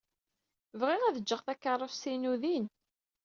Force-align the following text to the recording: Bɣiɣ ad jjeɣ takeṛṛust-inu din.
Bɣiɣ 0.79 1.01
ad 1.03 1.19
jjeɣ 1.21 1.41
takeṛṛust-inu 1.43 2.33
din. 2.41 2.65